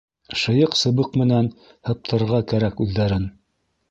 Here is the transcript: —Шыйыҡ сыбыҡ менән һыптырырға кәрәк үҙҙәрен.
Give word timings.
—Шыйыҡ 0.43 0.71
сыбыҡ 0.79 1.17
менән 1.21 1.51
һыптырырға 1.89 2.39
кәрәк 2.53 2.81
үҙҙәрен. 2.87 3.29